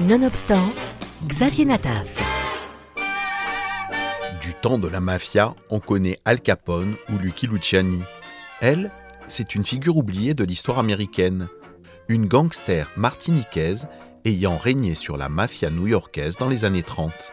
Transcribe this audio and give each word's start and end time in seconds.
Nonobstant, 0.00 0.74
Xavier 1.28 1.66
Nataf. 1.66 2.18
Du 4.40 4.52
temps 4.54 4.76
de 4.76 4.88
la 4.88 4.98
mafia, 4.98 5.54
on 5.70 5.78
connaît 5.78 6.18
Al 6.24 6.40
Capone 6.40 6.96
ou 7.08 7.16
Lucky 7.16 7.46
Luciani. 7.46 8.02
Elle, 8.60 8.90
c'est 9.28 9.54
une 9.54 9.64
figure 9.64 9.96
oubliée 9.96 10.34
de 10.34 10.42
l'histoire 10.42 10.80
américaine. 10.80 11.46
Une 12.08 12.26
gangster 12.26 12.90
martiniquaise 12.96 13.86
ayant 14.24 14.58
régné 14.58 14.96
sur 14.96 15.16
la 15.16 15.28
mafia 15.28 15.70
new-yorkaise 15.70 16.38
dans 16.38 16.48
les 16.48 16.64
années 16.64 16.82
30. 16.82 17.32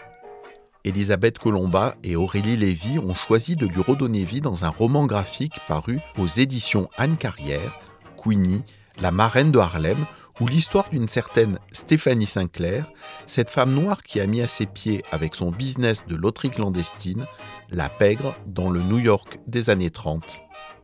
Elisabeth 0.83 1.39
Colomba 1.39 1.95
et 2.03 2.15
Aurélie 2.15 2.57
Lévy 2.57 2.99
ont 2.99 3.15
choisi 3.15 3.55
de 3.55 3.65
lui 3.65 3.81
redonner 3.81 4.23
vie 4.23 4.41
dans 4.41 4.65
un 4.65 4.69
roman 4.69 5.07
graphique 5.07 5.59
paru 5.67 5.99
aux 6.19 6.27
éditions 6.27 6.89
Anne 6.95 7.17
Carrière, 7.17 7.79
Queenie, 8.23 8.63
la 8.99 9.09
marraine 9.09 9.51
de 9.51 9.57
Harlem, 9.57 10.05
où 10.41 10.47
l'histoire 10.47 10.89
d'une 10.89 11.07
certaine 11.07 11.59
Stéphanie 11.71 12.25
Sinclair, 12.25 12.91
cette 13.27 13.51
femme 13.51 13.73
noire 13.73 14.01
qui 14.01 14.19
a 14.19 14.25
mis 14.25 14.41
à 14.41 14.47
ses 14.47 14.65
pieds 14.65 15.03
avec 15.11 15.35
son 15.35 15.51
business 15.51 16.05
de 16.07 16.15
loterie 16.15 16.49
clandestine, 16.49 17.27
la 17.69 17.89
pègre 17.89 18.35
dans 18.47 18.71
le 18.71 18.81
New 18.81 18.97
York 18.97 19.39
des 19.45 19.69
années 19.69 19.91
30. 19.91 20.41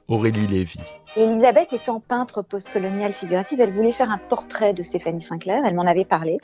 Aurélie 0.09 0.47
Lévy. 0.47 0.79
Elisabeth 1.17 1.73
étant 1.73 1.99
peintre 1.99 2.41
postcoloniale 2.41 3.11
figurative, 3.11 3.59
elle 3.59 3.73
voulait 3.73 3.91
faire 3.91 4.09
un 4.09 4.17
portrait 4.17 4.73
de 4.73 4.81
Stéphanie 4.81 5.19
Sinclair, 5.19 5.63
elle 5.65 5.75
m'en 5.75 5.85
avait 5.85 6.05
parlé. 6.05 6.37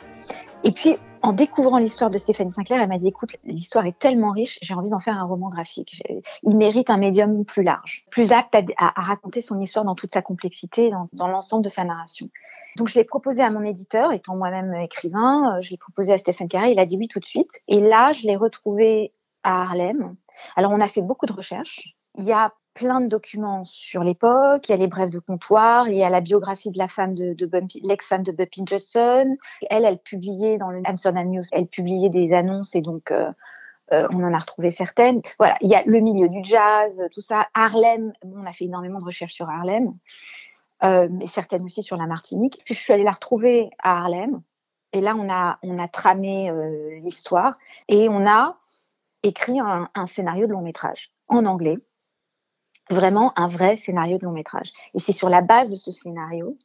Et 0.66 0.72
puis, 0.72 0.98
en 1.22 1.32
découvrant 1.32 1.78
l'histoire 1.78 2.10
de 2.10 2.18
Stéphanie 2.18 2.52
Sinclair, 2.52 2.82
elle 2.82 2.90
m'a 2.90 2.98
dit, 2.98 3.08
écoute, 3.08 3.38
l'histoire 3.46 3.86
est 3.86 3.98
tellement 3.98 4.32
riche, 4.32 4.60
j'ai 4.62 4.74
envie 4.74 4.90
d'en 4.90 5.00
faire 5.00 5.18
un 5.18 5.24
roman 5.24 5.48
graphique. 5.48 6.04
Il 6.44 6.58
mérite 6.58 6.90
un 6.90 6.98
médium 6.98 7.46
plus 7.46 7.64
large, 7.64 8.06
plus 8.12 8.34
apte 8.34 8.54
à, 8.78 9.02
raconter 9.02 9.42
son 9.42 9.62
histoire 9.62 9.86
dans 9.86 9.96
toute 9.96 10.12
sa 10.12 10.22
complexité, 10.22 10.92
dans, 11.14 11.28
l'ensemble 11.28 11.64
de 11.64 11.70
sa 11.70 11.86
narration. 11.86 12.30
Donc, 12.76 12.90
je 12.90 12.96
l'ai 12.96 13.06
proposé 13.06 13.42
à 13.42 13.50
mon 13.50 13.64
éditeur, 13.64 14.12
étant 14.12 14.36
moi-même 14.36 14.74
écrivain, 14.74 15.56
euh, 15.56 15.62
je 15.62 15.72
l'ai 15.72 15.78
proposé 15.78 16.12
à 16.12 16.18
Stéphane 16.18 16.50
Carré, 16.50 16.72
il 16.72 16.80
a 16.80 16.86
dit 16.86 16.98
oui 16.98 17.08
tout 17.08 17.20
de 17.20 17.26
suite. 17.26 17.62
Et 17.70 17.80
là, 17.80 18.12
je 18.12 18.24
l'ai 18.28 18.36
retrouvé 18.36 19.14
à 19.44 19.62
Harlem. 19.62 20.16
Alors, 20.58 20.72
on 20.72 20.82
a 20.82 20.88
fait 20.88 21.02
beaucoup 21.02 21.28
de 21.28 21.34
recherches. 21.34 21.96
Il 22.18 22.26
y 22.26 22.34
a 22.34 22.52
plein 22.74 23.02
de 23.02 23.08
documents 23.08 23.66
sur 23.66 24.04
l'époque. 24.04 24.68
Il 24.68 24.72
y 24.72 24.76
a 24.76 24.78
les 24.78 24.88
brèves 24.88 25.10
de 25.10 25.20
comptoir, 25.20 25.88
il 25.88 25.96
y 25.96 26.04
a 26.04 26.10
la 26.10 26.22
biographie 26.22 26.72
de 26.72 26.78
la 26.78 26.88
femme 26.88 27.16
de, 27.16 27.36
l'ex-femme 27.84 28.24
de 28.24 28.32
Bumpy 28.32 28.64
Johnson. 28.66 29.36
Elle, 29.70 29.86
elle 29.86 30.00
publiait 30.00 30.58
dans 30.58 30.70
le 30.70 30.82
Amsterdam 30.86 31.30
News, 31.30 31.44
elle 31.52 31.68
publiait 31.68 32.10
des 32.10 32.34
annonces 32.34 32.76
et 32.76 32.82
donc 32.82 33.12
euh, 33.12 33.32
euh, 33.92 34.08
on 34.12 34.24
en 34.24 34.34
a 34.34 34.40
retrouvé 34.40 34.72
certaines. 34.72 35.22
Voilà, 35.38 35.58
il 35.62 35.70
y 35.70 35.76
a 35.76 35.84
le 35.86 36.00
milieu 36.00 36.30
du 36.30 36.44
jazz, 36.44 37.02
tout 37.14 37.22
ça. 37.22 37.48
Harlem, 37.54 38.14
on 38.24 38.46
a 38.46 38.54
fait 38.54 38.66
énormément 38.66 39.00
de 39.00 39.06
recherches 39.06 39.34
sur 39.34 39.50
Harlem, 39.50 39.94
euh, 40.84 41.08
mais 41.12 41.28
certaines 41.28 41.64
aussi 41.64 41.84
sur 41.84 41.98
la 41.98 42.08
Martinique. 42.08 42.62
Puis 42.66 42.74
je 42.74 42.80
suis 42.80 42.94
allée 42.94 43.04
la 43.04 43.12
retrouver 43.12 43.70
à 43.80 44.00
Harlem. 44.00 44.42
Et 44.94 45.02
là, 45.02 45.16
on 45.16 45.28
a 45.80 45.88
tramé 45.88 46.52
l'histoire 47.02 47.58
et 47.88 48.10
on 48.10 48.28
a 48.28 48.60
écrit 49.24 49.60
un 49.60 50.06
scénario 50.06 50.46
de 50.46 50.52
long 50.52 50.62
métrage 50.62 51.12
en 51.30 51.48
anglais 51.48 51.80
vraiment 52.90 53.34
un 53.38 53.48
vrai 53.48 53.78
scénario 53.78 54.18
de 54.18 54.26
long 54.26 54.32
métrage. 54.32 54.72
Et 54.94 55.00
c'est 55.00 55.14
sur 55.14 55.30
la 55.30 55.42
base 55.42 55.72
de 55.72 55.76
ce 55.76 55.92
scénario 55.92 56.58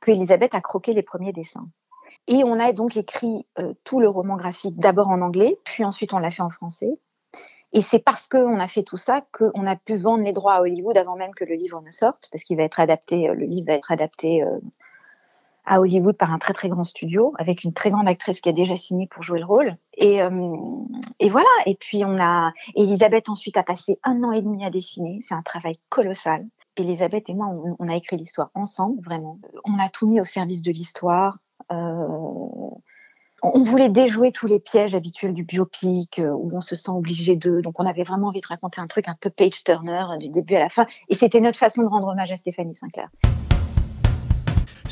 qu'Elisabeth 0.00 0.54
a 0.54 0.60
croqué 0.60 0.92
les 0.92 1.02
premiers 1.02 1.32
dessins. 1.32 1.68
Et 2.26 2.44
on 2.44 2.60
a 2.60 2.72
donc 2.72 2.96
écrit 2.96 3.46
euh, 3.58 3.72
tout 3.84 4.00
le 4.00 4.08
roman 4.08 4.36
graphique 4.36 4.78
d'abord 4.78 5.08
en 5.08 5.20
anglais, 5.20 5.58
puis 5.64 5.84
ensuite 5.84 6.12
on 6.12 6.18
l'a 6.18 6.30
fait 6.30 6.42
en 6.42 6.50
français. 6.50 6.98
Et 7.72 7.80
c'est 7.80 7.98
parce 7.98 8.28
qu'on 8.28 8.60
a 8.60 8.68
fait 8.68 8.84
tout 8.84 8.96
ça 8.96 9.24
qu'on 9.32 9.66
a 9.66 9.74
pu 9.74 9.96
vendre 9.96 10.22
les 10.22 10.32
droits 10.32 10.54
à 10.54 10.60
Hollywood 10.60 10.96
avant 10.96 11.16
même 11.16 11.34
que 11.34 11.44
le 11.44 11.54
livre 11.54 11.80
ne 11.80 11.90
sorte, 11.90 12.28
parce 12.30 12.44
qu'il 12.44 12.56
va 12.56 12.62
être 12.62 12.78
adapté, 12.78 13.28
euh, 13.28 13.34
le 13.34 13.46
livre 13.46 13.66
va 13.66 13.74
être 13.74 13.90
adapté 13.90 14.42
euh, 14.42 14.58
à 15.66 15.80
Hollywood 15.80 16.16
par 16.16 16.32
un 16.32 16.38
très 16.38 16.52
très 16.52 16.68
grand 16.68 16.84
studio 16.84 17.32
avec 17.38 17.64
une 17.64 17.72
très 17.72 17.90
grande 17.90 18.08
actrice 18.08 18.40
qui 18.40 18.48
a 18.48 18.52
déjà 18.52 18.76
signé 18.76 19.06
pour 19.06 19.22
jouer 19.22 19.38
le 19.38 19.46
rôle. 19.46 19.76
Et, 19.96 20.22
euh, 20.22 20.56
et 21.20 21.30
voilà. 21.30 21.48
Et 21.66 21.74
puis 21.74 22.04
on 22.04 22.18
a 22.18 22.52
Elisabeth 22.74 23.28
ensuite 23.28 23.56
a 23.56 23.62
passé 23.62 23.98
un 24.04 24.22
an 24.22 24.32
et 24.32 24.42
demi 24.42 24.64
à 24.64 24.70
dessiner. 24.70 25.20
C'est 25.26 25.34
un 25.34 25.42
travail 25.42 25.78
colossal. 25.88 26.44
Elisabeth 26.76 27.28
et 27.28 27.34
moi, 27.34 27.48
on, 27.78 27.88
a 27.88 27.94
écrit 27.94 28.16
l'histoire 28.16 28.50
ensemble, 28.54 29.00
vraiment. 29.02 29.38
On 29.64 29.78
a 29.78 29.88
tout 29.88 30.08
mis 30.08 30.20
au 30.20 30.24
service 30.24 30.62
de 30.62 30.72
l'histoire. 30.72 31.38
Euh, 31.70 32.06
on 33.42 33.62
voulait 33.62 33.90
déjouer 33.90 34.32
tous 34.32 34.46
les 34.46 34.58
pièges 34.58 34.94
habituels 34.94 35.34
du 35.34 35.44
biopic 35.44 36.18
euh, 36.18 36.30
où 36.30 36.50
on 36.52 36.60
se 36.60 36.76
sent 36.76 36.90
obligé 36.90 37.36
de. 37.36 37.60
Donc, 37.60 37.78
on 37.78 37.86
avait 37.86 38.02
vraiment 38.02 38.28
envie 38.28 38.40
de 38.40 38.46
raconter 38.46 38.80
un 38.80 38.86
truc 38.86 39.08
un 39.08 39.16
peu 39.20 39.30
page 39.30 39.62
turner 39.64 40.04
du 40.18 40.30
début 40.30 40.54
à 40.54 40.60
la 40.60 40.68
fin. 40.68 40.86
Et 41.08 41.14
c'était 41.14 41.40
notre 41.40 41.58
façon 41.58 41.82
de 41.82 41.88
rendre 41.88 42.08
hommage 42.08 42.32
à 42.32 42.36
Stéphanie 42.36 42.74
Sinclair. 42.74 43.08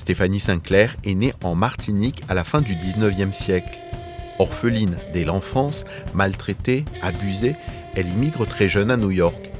Stéphanie 0.02 0.40
Sinclair 0.40 0.96
est 1.04 1.14
née 1.14 1.32
en 1.44 1.54
Martinique 1.54 2.24
à 2.28 2.34
la 2.34 2.42
fin 2.42 2.60
du 2.60 2.74
19e 2.74 3.30
siècle. 3.30 3.78
Orpheline 4.40 4.96
dès 5.12 5.22
l'enfance, 5.22 5.84
maltraitée, 6.12 6.84
abusée, 7.02 7.54
elle 7.94 8.08
immigre 8.08 8.44
très 8.44 8.68
jeune 8.68 8.90
à 8.90 8.96
New 8.96 9.12
York. 9.12 9.52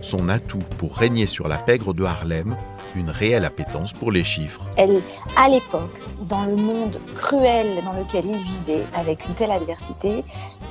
Son 0.00 0.28
atout 0.28 0.64
pour 0.78 0.96
régner 0.96 1.26
sur 1.26 1.46
la 1.46 1.56
pègre 1.56 1.94
de 1.94 2.02
Harlem, 2.02 2.56
une 2.96 3.10
réelle 3.10 3.44
appétence 3.44 3.92
pour 3.92 4.10
les 4.10 4.24
chiffres. 4.24 4.62
Elle, 4.76 5.00
à 5.36 5.48
l'époque, 5.48 5.96
dans 6.22 6.46
le 6.46 6.56
monde 6.56 6.98
cruel 7.14 7.68
dans 7.84 7.92
lequel 7.92 8.24
il 8.26 8.42
vivait, 8.42 8.84
avec 8.92 9.24
une 9.28 9.34
telle 9.34 9.52
adversité, 9.52 10.24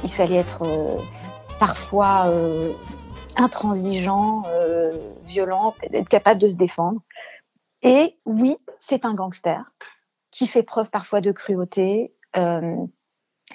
il 0.04 0.12
fallait 0.12 0.40
être 0.40 0.64
euh, 0.64 0.98
parfois 1.58 2.26
euh, 2.26 2.74
intransigeant, 3.38 4.44
euh, 4.48 4.92
violent, 5.26 5.74
être 5.94 6.10
capable 6.10 6.42
de 6.42 6.50
se 6.50 6.56
défendre. 6.56 7.00
Et 7.82 8.18
oui, 8.26 8.58
c'est 8.88 9.06
un 9.06 9.14
gangster 9.14 9.64
qui 10.32 10.48
fait 10.48 10.64
preuve 10.64 10.90
parfois 10.90 11.22
de 11.22 11.32
cruauté, 11.32 12.14
euh, 12.36 12.76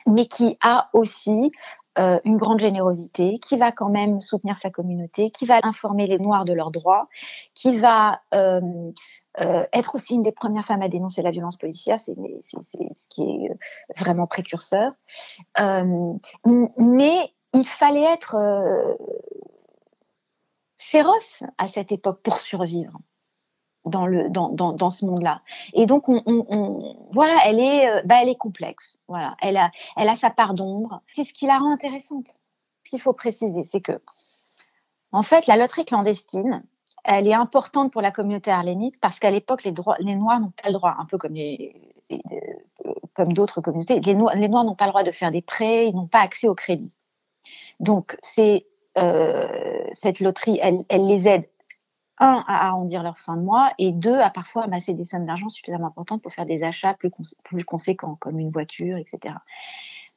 mais 0.06 0.26
qui 0.26 0.56
a 0.62 0.88
aussi 0.92 1.52
euh, 1.98 2.18
une 2.24 2.36
grande 2.36 2.60
générosité, 2.60 3.38
qui 3.38 3.56
va 3.58 3.72
quand 3.72 3.90
même 3.90 4.20
soutenir 4.20 4.58
sa 4.58 4.70
communauté, 4.70 5.30
qui 5.30 5.44
va 5.44 5.60
informer 5.62 6.06
les 6.06 6.18
Noirs 6.18 6.44
de 6.44 6.52
leurs 6.52 6.70
droits, 6.70 7.08
qui 7.54 7.78
va 7.78 8.22
euh, 8.34 8.90
être 9.36 9.94
aussi 9.94 10.14
une 10.14 10.22
des 10.22 10.32
premières 10.32 10.64
femmes 10.64 10.82
à 10.82 10.88
dénoncer 10.88 11.22
la 11.22 11.30
violence 11.30 11.56
policière, 11.56 12.00
c'est 12.00 12.14
ce 12.14 13.06
qui 13.08 13.22
est 13.22 13.50
vraiment 13.96 14.26
précurseur. 14.26 14.92
mais 15.56 17.32
il 17.52 17.66
fallait 17.66 18.04
être 18.04 18.36
féroce 20.78 21.42
à 21.58 21.68
cette 21.68 21.92
époque 21.92 22.20
pour 22.22 22.38
survivre 22.38 22.98
dans, 23.84 24.90
ce 24.90 25.04
monde-là. 25.04 25.42
Et 25.72 25.86
donc, 25.86 26.08
on, 26.08 26.22
on, 26.26 26.96
voilà, 27.12 27.38
elle 27.44 27.60
est, 27.60 27.88
euh, 27.88 28.02
bah, 28.04 28.16
elle 28.22 28.28
est 28.28 28.36
complexe. 28.36 29.00
Voilà, 29.08 29.36
elle 29.40 29.56
a, 29.56 30.16
sa 30.16 30.30
part 30.30 30.54
d'ombre. 30.54 31.02
C'est 31.12 31.24
ce 31.24 31.32
qui 31.32 31.46
la 31.46 31.58
rend 31.58 31.72
intéressante. 31.72 32.38
Ce 32.84 32.90
qu'il 32.90 33.00
faut 33.00 33.12
préciser, 33.12 33.64
c'est 33.64 33.80
que, 33.80 34.00
en 35.12 35.22
fait, 35.22 35.46
la 35.46 35.56
loterie 35.56 35.84
clandestine, 35.84 36.62
elle 37.04 37.26
est 37.26 37.34
importante 37.34 37.92
pour 37.92 38.02
la 38.02 38.10
communauté 38.10 38.50
arlénite 38.50 38.98
parce 39.00 39.18
qu'à 39.18 39.30
l'époque, 39.30 39.64
les, 39.64 39.72
Noirs 39.72 40.40
n'ont 40.40 40.52
pas 40.62 40.68
le 40.68 40.74
droit, 40.74 40.96
un 40.98 41.06
peu 41.06 41.18
comme 41.18 41.36
comme 43.14 43.32
d'autres 43.32 43.60
communautés, 43.60 44.00
les, 44.00 44.14
Noirs, 44.14 44.64
n'ont 44.64 44.74
pas 44.74 44.86
le 44.86 44.90
droit 44.90 45.02
de 45.02 45.12
faire 45.12 45.30
des 45.30 45.42
prêts, 45.42 45.88
ils 45.88 45.94
n'ont 45.94 46.06
pas 46.06 46.20
accès 46.20 46.48
au 46.48 46.54
crédit. 46.54 46.96
Donc, 47.78 48.16
euh, 48.98 49.86
cette 49.94 50.20
loterie, 50.20 50.58
elle 50.62 51.06
les 51.06 51.28
aide 51.28 51.49
un, 52.20 52.44
à 52.46 52.68
arrondir 52.68 53.02
leur 53.02 53.18
fin 53.18 53.36
de 53.36 53.42
mois, 53.42 53.72
et 53.78 53.92
deux, 53.92 54.18
à 54.18 54.30
parfois 54.30 54.64
amasser 54.64 54.94
des 54.94 55.04
sommes 55.04 55.26
d'argent 55.26 55.48
suffisamment 55.48 55.88
importantes 55.88 56.22
pour 56.22 56.32
faire 56.32 56.46
des 56.46 56.62
achats 56.62 56.94
plus, 56.94 57.64
conséquents, 57.64 58.16
comme 58.20 58.38
une 58.38 58.50
voiture, 58.50 58.98
etc. 58.98 59.34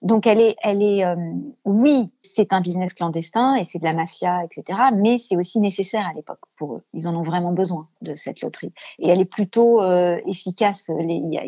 Donc, 0.01 0.27
elle 0.27 0.41
est, 0.41 0.57
elle 0.61 0.83
est 0.83 1.05
euh, 1.05 1.15
oui, 1.63 2.11
c'est 2.23 2.51
un 2.51 2.59
business 2.59 2.93
clandestin 2.93 3.55
et 3.55 3.63
c'est 3.63 3.79
de 3.79 3.85
la 3.85 3.93
mafia, 3.93 4.43
etc. 4.43 4.77
Mais 4.93 5.17
c'est 5.17 5.37
aussi 5.37 5.61
nécessaire 5.61 6.05
à 6.05 6.13
l'époque 6.13 6.41
pour 6.57 6.75
eux. 6.75 6.83
Ils 6.93 7.07
en 7.07 7.15
ont 7.15 7.23
vraiment 7.23 7.53
besoin 7.53 7.87
de 8.01 8.13
cette 8.15 8.41
loterie. 8.41 8.73
Et 8.99 9.07
elle 9.07 9.21
est 9.21 9.25
plutôt 9.25 9.81
euh, 9.81 10.19
efficace. 10.27 10.91
Il 10.99 11.33
y, 11.33 11.37
a, 11.37 11.45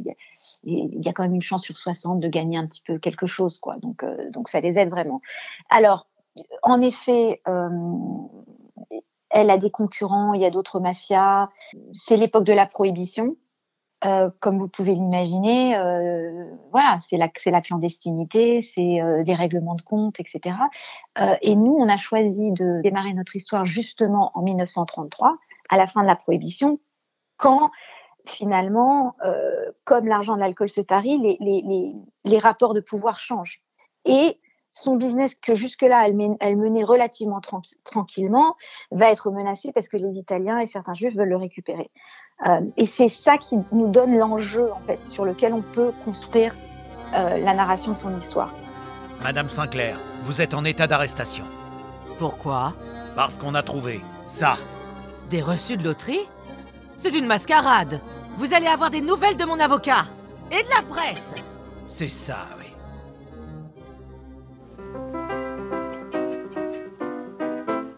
y, 0.63 1.09
a, 1.09 1.11
quand 1.11 1.23
même 1.23 1.35
une 1.35 1.41
chance 1.41 1.63
sur 1.63 1.75
60 1.75 2.21
de 2.21 2.29
gagner 2.29 2.57
un 2.57 2.65
petit 2.65 2.81
peu 2.81 2.97
quelque 2.97 3.25
chose, 3.25 3.59
quoi. 3.59 3.75
Donc, 3.75 4.03
euh, 4.03 4.29
donc 4.31 4.47
ça 4.47 4.61
les 4.61 4.77
aide 4.77 4.89
vraiment. 4.89 5.19
Alors, 5.69 6.07
en 6.63 6.79
effet, 6.79 7.41
elle 9.35 9.49
a 9.49 9.57
des 9.57 9.69
concurrents, 9.69 10.33
il 10.33 10.41
y 10.41 10.45
a 10.45 10.49
d'autres 10.49 10.79
mafias. 10.79 11.49
C'est 11.93 12.15
l'époque 12.15 12.45
de 12.45 12.53
la 12.53 12.65
prohibition. 12.65 13.35
Euh, 14.05 14.29
comme 14.39 14.59
vous 14.59 14.67
pouvez 14.67 14.93
l'imaginer, 14.93 15.75
euh, 15.77 16.45
voilà, 16.71 16.99
c'est 17.01 17.17
la, 17.17 17.29
la, 17.45 17.61
clandestinité, 17.61 18.61
c'est 18.61 19.01
euh, 19.01 19.23
des 19.23 19.33
règlements 19.33 19.75
de 19.75 19.81
compte, 19.81 20.19
etc. 20.19 20.55
et 21.41 21.55
nous, 21.55 21.75
on 21.77 21.87
a 21.89 21.97
choisi 21.97 22.51
de 22.51 22.81
démarrer 22.81 23.13
notre 23.13 23.35
histoire 23.35 23.65
justement 23.65 24.31
en 24.35 24.41
1933, 24.41 25.37
à 25.69 25.77
la 25.77 25.87
fin 25.87 26.01
de 26.01 26.07
la 26.07 26.15
prohibition, 26.15 26.79
quand 27.37 27.71
finalement, 28.25 29.15
comme 29.85 30.07
l'argent 30.07 30.35
de 30.35 30.39
l'alcool 30.39 30.69
se 30.69 30.81
tarit, 30.81 31.17
les, 31.17 31.37
les, 31.39 31.93
les, 32.25 32.39
rapports 32.39 32.73
de 32.73 32.81
pouvoir 32.81 33.19
changent. 33.19 33.61
Et 34.03 34.39
son 34.75 34.95
business 34.97 35.35
que 35.35 35.55
jusque-là 35.55 36.05
elle, 36.05 36.57
menait 36.57 36.83
relativement 36.83 37.39
tranquillement 37.85 38.55
va 38.91 39.09
être 39.09 39.31
menacé 39.31 39.71
parce 39.73 39.87
que 39.87 39.97
les 39.97 40.17
Italiens 40.17 40.59
et 40.59 40.67
certains 40.67 40.93
Juifs 40.93 41.15
veulent 41.15 41.29
le 41.29 41.37
récupérer. 41.37 41.89
Euh, 42.45 42.59
et 42.75 42.85
c'est 42.85 43.07
ça 43.07 43.37
qui 43.37 43.57
nous 43.71 43.87
donne 43.87 44.17
l'enjeu 44.17 44.69
en 44.73 44.79
fait 44.81 45.01
sur 45.01 45.23
lequel 45.23 45.53
on 45.53 45.61
peut 45.61 45.93
construire 46.03 46.53
euh, 47.13 47.37
la 47.37 47.53
narration 47.53 47.93
de 47.93 47.97
son 47.97 48.17
histoire. 48.19 48.53
Madame 49.23 49.47
Sinclair, 49.47 49.97
vous 50.23 50.41
êtes 50.41 50.53
en 50.53 50.65
état 50.65 50.87
d'arrestation. 50.87 51.45
Pourquoi? 52.19 52.73
Parce 53.15 53.37
qu'on 53.37 53.55
a 53.55 53.63
trouvé 53.63 54.01
ça. 54.25 54.57
Des 55.29 55.41
reçus 55.41 55.77
de 55.77 55.85
loterie? 55.85 56.27
C'est 56.97 57.17
une 57.17 57.25
mascarade 57.25 58.01
Vous 58.35 58.53
allez 58.53 58.67
avoir 58.67 58.89
des 58.89 59.01
nouvelles 59.01 59.37
de 59.37 59.45
mon 59.45 59.59
avocat 59.59 60.03
Et 60.51 60.61
de 60.61 60.69
la 60.69 60.81
presse 60.81 61.33
C'est 61.87 62.09
ça, 62.09 62.47
oui. 62.59 62.74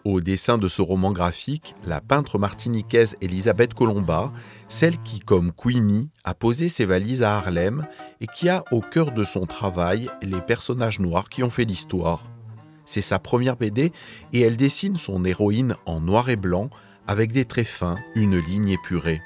Au 0.08 0.22
dessin 0.22 0.56
de 0.56 0.68
ce 0.68 0.80
roman 0.80 1.12
graphique, 1.12 1.74
la 1.86 2.00
peintre 2.00 2.38
martiniquaise 2.38 3.14
Elisabeth 3.20 3.74
Colomba, 3.74 4.32
celle 4.66 4.96
qui, 5.02 5.20
comme 5.20 5.52
Queenie, 5.52 6.08
a 6.24 6.32
posé 6.32 6.70
ses 6.70 6.86
valises 6.86 7.22
à 7.22 7.36
Harlem 7.36 7.86
et 8.22 8.26
qui 8.26 8.48
a 8.48 8.64
au 8.72 8.80
cœur 8.80 9.12
de 9.12 9.22
son 9.22 9.44
travail 9.44 10.08
les 10.22 10.40
personnages 10.40 10.98
noirs 10.98 11.28
qui 11.28 11.42
ont 11.42 11.50
fait 11.50 11.66
l'histoire. 11.66 12.22
C'est 12.86 13.02
sa 13.02 13.18
première 13.18 13.56
BD 13.56 13.92
et 14.32 14.40
elle 14.40 14.56
dessine 14.56 14.96
son 14.96 15.26
héroïne 15.26 15.76
en 15.84 16.00
noir 16.00 16.30
et 16.30 16.36
blanc 16.36 16.70
avec 17.06 17.30
des 17.30 17.44
traits 17.44 17.66
fins, 17.66 17.98
une 18.14 18.38
ligne 18.38 18.70
épurée. 18.70 19.20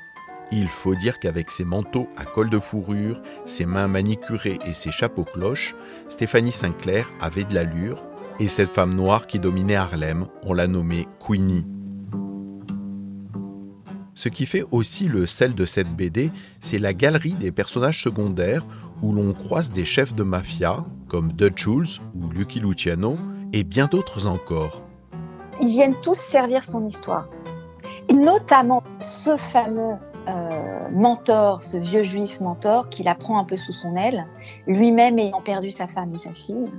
Il 0.51 0.67
faut 0.67 0.97
dire 0.97 1.21
qu'avec 1.21 1.53
ses 1.53 1.65
manteaux 1.65 2.09
à 2.17 2.25
col 2.25 2.51
de 2.51 2.59
fourrure, 2.59 3.23
ses 3.45 3.67
mains 3.67 3.87
manicurées 3.87 4.59
et 4.67 4.73
ses 4.73 4.91
chapeaux 4.91 5.27
cloches, 5.33 5.77
Stéphanie 6.09 6.51
Sinclair 6.51 7.09
avait 7.21 7.45
de 7.45 7.55
l'allure 7.55 8.03
et 8.39 8.49
cette 8.49 8.71
femme 8.71 8.95
noire 8.95 9.27
qui 9.27 9.39
dominait 9.39 9.77
Harlem, 9.77 10.27
on 10.45 10.55
l'a 10.55 10.67
nommée 10.67 11.07
Queenie. 11.25 11.67
Ce 14.15 14.29
qui 14.29 14.47
fait 14.47 14.65
aussi 14.71 15.09
le 15.09 15.27
sel 15.27 15.55
de 15.55 15.65
cette 15.65 15.89
BD, 15.89 16.31
c'est 16.61 16.79
la 16.79 16.93
galerie 16.93 17.35
des 17.35 17.51
personnages 17.51 18.03
secondaires 18.03 18.67
où 19.03 19.13
l'on 19.13 19.33
croise 19.33 19.73
des 19.73 19.85
chefs 19.85 20.15
de 20.15 20.23
mafia 20.23 20.85
comme 21.09 21.33
Dutch 21.33 21.63
Schultz 21.63 22.01
ou 22.15 22.31
Lucky 22.31 22.61
Luciano 22.61 23.17
et 23.53 23.65
bien 23.65 23.87
d'autres 23.87 24.27
encore. 24.27 24.83
Ils 25.61 25.69
viennent 25.69 26.01
tous 26.03 26.19
servir 26.19 26.65
son 26.65 26.87
histoire. 26.87 27.29
Et 28.09 28.15
notamment 28.15 28.83
ce 29.01 29.37
fameux 29.37 29.97
euh, 30.29 30.89
mentor, 30.91 31.65
ce 31.65 31.77
vieux 31.79 32.03
juif 32.03 32.41
mentor 32.41 32.89
qui 32.91 33.03
la 33.03 33.15
prend 33.15 33.39
un 33.39 33.45
peu 33.45 33.57
sous 33.57 33.73
son 33.73 33.97
aile, 33.97 34.27
lui-même 34.67 35.19
ayant 35.19 35.41
perdu 35.41 35.71
sa 35.71 35.89
femme 35.89 36.13
et 36.15 36.19
sa 36.19 36.33
fille, 36.33 36.71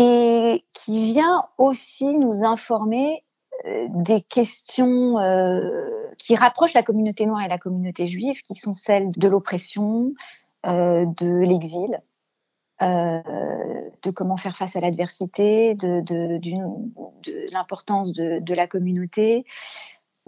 et 0.00 0.64
qui 0.72 1.04
vient 1.04 1.44
aussi 1.58 2.06
nous 2.06 2.42
informer 2.42 3.22
euh, 3.66 3.86
des 3.90 4.22
questions 4.22 5.18
euh, 5.18 6.06
qui 6.16 6.34
rapprochent 6.36 6.72
la 6.72 6.82
communauté 6.82 7.26
noire 7.26 7.42
et 7.42 7.48
la 7.48 7.58
communauté 7.58 8.06
juive, 8.06 8.40
qui 8.40 8.54
sont 8.54 8.72
celles 8.72 9.10
de 9.10 9.28
l'oppression, 9.28 10.14
euh, 10.64 11.04
de 11.04 11.28
l'exil, 11.28 12.00
de 12.80 14.10
comment 14.10 14.38
faire 14.38 14.56
face 14.56 14.74
à 14.74 14.80
l'adversité, 14.80 15.74
de, 15.74 16.00
de 16.00 17.52
l'importance 17.52 18.14
de, 18.14 18.54
la 18.54 18.66
communauté, 18.66 19.44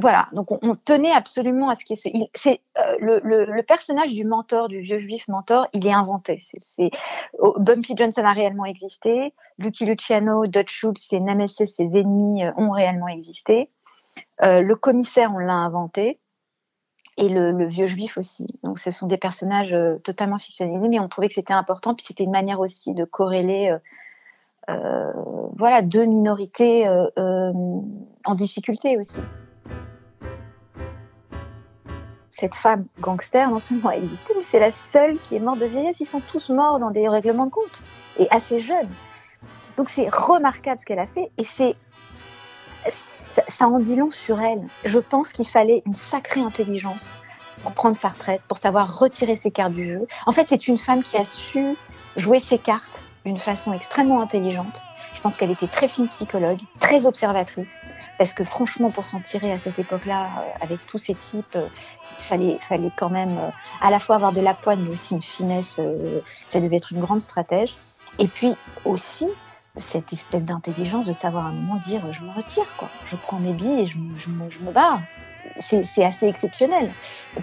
voilà, 0.03 0.27
donc 0.33 0.51
on, 0.51 0.75
tenait 0.75 1.13
absolument 1.13 1.71
à 1.71 1.77
ce 1.77 1.85
qu'il 1.85 1.97
c'est 1.97 2.61
euh, 2.77 2.97
le, 2.99 3.63
personnage 3.63 4.13
du 4.13 4.25
mentor, 4.25 4.67
du 4.67 4.81
vieux 4.81 4.99
juif 4.99 5.29
mentor, 5.29 5.69
il 5.73 5.87
est 5.87 5.93
inventé. 5.93 6.41
Oh, 7.39 7.55
Bumpy 7.57 7.95
Johnson 7.97 8.25
a 8.25 8.33
réellement 8.33 8.65
existé, 8.65 9.33
Lucky 9.59 9.87
Luciano, 9.87 10.49
Dutch 10.49 10.73
Schultz, 10.73 11.07
ses 11.09 11.21
nemesis, 11.21 11.69
ses 11.69 11.85
ennemis 11.85 12.45
euh, 12.45 12.51
ont 12.57 12.71
réellement 12.71 13.07
existé. 13.07 13.71
Euh, 14.43 14.61
le 14.61 14.75
commissaire, 14.75 15.31
on 15.33 15.39
l'a 15.39 15.53
inventé, 15.53 16.19
et 17.17 17.29
le, 17.29 17.67
vieux 17.67 17.87
juif 17.87 18.19
aussi. 18.19 18.49
Donc 18.65 18.81
ce 18.81 18.91
sont 18.91 19.07
des 19.07 19.19
personnages 19.19 19.77
totalement 20.03 20.41
fictionnalisés, 20.41 20.89
mais 20.89 20.99
on 20.99 21.09
trouvait 21.09 21.29
que 21.29 21.35
c'était 21.35 21.53
important, 21.53 21.95
puis 21.95 22.05
c'était 22.05 22.25
une 22.25 22.33
manière 22.33 22.59
aussi 22.59 22.93
de 22.93 23.05
corréler. 23.05 23.77
voilà, 24.67 25.83
deux 25.83 26.07
minorités 26.07 26.89
en 27.17 28.35
difficulté 28.35 28.99
aussi. 28.99 29.21
Cette 32.43 32.57
femme 32.57 32.87
gangster, 33.01 33.49
non 33.49 33.61
seulement 33.61 33.91
a 33.91 33.97
existé, 33.97 34.35
mais 34.37 34.43
c'est 34.43 34.59
la 34.59 34.73
seule 34.73 35.17
qui 35.21 35.37
est 35.37 35.39
morte 35.39 35.61
de 35.61 35.67
vieillesse. 35.67 36.01
Ils 36.01 36.07
sont 36.07 36.19
tous 36.19 36.49
morts 36.49 36.81
dans 36.81 36.91
des 36.91 37.09
règlements 37.09 37.47
de 37.47 37.53
compte 37.53 37.83
et 38.19 38.27
assez 38.33 38.61
jeunes. 38.61 38.91
Donc 39.77 39.89
c'est 39.89 40.09
remarquable 40.13 40.81
ce 40.81 40.85
qu'elle 40.85 40.99
a 40.99 41.07
fait 41.07 41.31
et 41.39 41.45
c'est 41.45 41.77
ça, 43.49 43.69
en 43.69 43.79
dit 43.79 43.95
long 43.95 44.11
sur 44.11 44.41
elle. 44.41 44.67
Je 44.85 44.99
pense 44.99 45.33
qu'il 45.33 45.47
fallait 45.47 45.85
une 45.87 45.95
sacrée 45.95 46.41
intelligence 46.41 47.13
pour 47.63 47.73
prendre 47.73 47.97
sa 47.97 48.09
retraite, 48.09 48.43
pour 48.49 48.59
savoir 48.59 48.99
retirer 48.99 49.37
ses 49.37 49.53
cartes 49.53 49.73
du 49.73 49.85
jeu. 49.85 50.09
En 50.27 50.33
fait, 50.33 50.47
c'est 50.49 50.67
une 50.67 50.79
femme 50.79 51.05
qui 51.05 51.17
a 51.17 51.25
su 51.25 51.77
jouer 52.17 52.41
ses 52.41 52.59
cartes 52.59 53.05
d'une 53.25 53.39
façon 53.39 53.73
extrêmement 53.73 54.21
intelligente. 54.21 54.85
Je 55.15 55.21
pense 55.21 55.37
qu'elle 55.37 55.51
était 55.51 55.69
très 55.69 55.89
fine 55.89 56.09
psychologue, 56.09 56.59
très 56.81 57.07
observatrice, 57.07 57.83
parce 58.19 58.35
que 58.35 58.45
franchement, 58.45 58.91
pour 58.91 59.05
s'en 59.05 59.21
tirer 59.21 59.53
à 59.53 59.59
cette 59.59 59.79
époque-là, 59.79 60.25
euh, 60.25 60.65
avec 60.65 60.85
tous 60.87 60.99
ces 60.99 61.15
types, 61.15 61.55
euh, 61.55 61.67
il 62.19 62.25
fallait, 62.25 62.59
fallait 62.61 62.91
quand 62.97 63.11
même 63.11 63.37
euh, 63.39 63.51
à 63.81 63.91
la 63.91 63.99
fois 63.99 64.17
avoir 64.17 64.33
de 64.33 64.41
la 64.41 64.55
poigne, 64.55 64.81
mais 64.83 64.91
aussi 64.91 65.15
une 65.15 65.23
finesse. 65.23 65.81
ça 66.51 66.61
devait 66.61 66.77
être 66.77 66.93
une 66.93 67.01
grande 67.01 67.21
stratège. 67.21 67.75
Et 68.19 68.27
puis 68.27 68.55
aussi, 68.85 69.29
cette 69.77 70.13
espèce 70.13 70.45
d'intelligence 70.45 71.07
de 71.07 71.13
savoir 71.13 71.47
à 71.47 71.49
un 71.51 71.53
moment 71.53 71.81
dire 71.87 72.13
je 72.13 72.23
me 72.23 72.33
retire, 72.33 72.67
quoi. 72.77 72.89
je 73.07 73.17
prends 73.17 73.39
mes 73.39 73.53
billes 73.53 73.81
et 73.81 73.87
je, 73.87 73.97
je, 74.19 74.29
me, 74.29 74.51
je 74.51 74.59
me 74.59 74.73
barre. 74.73 75.01
C'est 75.61 76.05
assez 76.05 76.27
exceptionnel. 76.27 76.91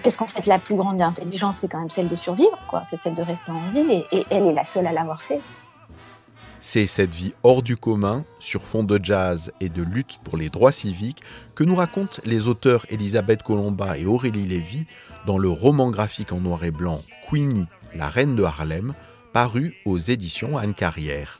Parce 0.02 0.16
qu'en 0.16 0.26
fait, 0.26 0.46
la 0.46 0.58
plus 0.58 0.74
grande 0.74 1.00
intelligence, 1.00 1.58
c'est 1.60 1.68
quand 1.68 1.78
même 1.78 1.90
celle 1.90 2.08
de 2.08 2.16
survivre, 2.16 2.58
c'est 2.88 3.00
celle 3.02 3.14
de 3.14 3.22
rester 3.22 3.52
en 3.52 3.60
vie, 3.72 4.04
et 4.10 4.26
elle 4.30 4.46
est 4.46 4.52
la 4.52 4.64
seule 4.64 4.86
à 4.86 4.92
l'avoir 4.92 5.22
fait. 5.22 5.40
C'est 6.62 6.86
cette 6.86 7.14
vie 7.14 7.32
hors 7.42 7.62
du 7.62 7.78
commun, 7.78 8.22
sur 8.38 8.62
fond 8.62 8.84
de 8.84 9.00
jazz 9.02 9.50
et 9.60 9.70
de 9.70 9.82
lutte 9.82 10.18
pour 10.22 10.36
les 10.36 10.50
droits 10.50 10.72
civiques, 10.72 11.22
que 11.54 11.64
nous 11.64 11.74
racontent 11.74 12.20
les 12.26 12.48
auteurs 12.48 12.84
Elisabeth 12.90 13.42
Colomba 13.42 13.96
et 13.96 14.04
Aurélie 14.04 14.46
Lévy 14.46 14.84
dans 15.26 15.38
le 15.38 15.48
roman 15.48 15.90
graphique 15.90 16.32
en 16.32 16.40
noir 16.40 16.62
et 16.64 16.70
blanc 16.70 17.00
Queenie, 17.30 17.66
la 17.94 18.10
reine 18.10 18.36
de 18.36 18.42
Harlem, 18.42 18.92
paru 19.32 19.74
aux 19.86 19.96
éditions 19.96 20.58
Anne 20.58 20.74
Carrière. 20.74 21.38